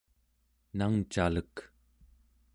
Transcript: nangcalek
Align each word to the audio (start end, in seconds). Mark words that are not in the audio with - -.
nangcalek 0.77 1.55